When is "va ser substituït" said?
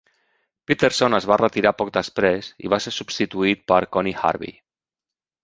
2.75-3.63